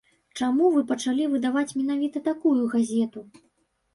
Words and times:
Чаму 0.37 0.69
вы 0.77 0.81
пачалі 0.91 1.27
выдаваць 1.33 1.75
менавіта 1.81 2.23
такую 2.31 2.55
газету? 2.75 3.19